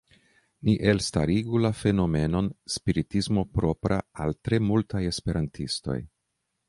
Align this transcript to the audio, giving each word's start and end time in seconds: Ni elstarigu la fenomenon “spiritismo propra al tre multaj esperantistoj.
Ni 0.67 0.73
elstarigu 0.93 1.59
la 1.65 1.69
fenomenon 1.81 2.49
“spiritismo 2.77 3.43
propra 3.59 4.01
al 4.25 4.35
tre 4.49 4.61
multaj 4.71 5.03
esperantistoj. 5.11 5.99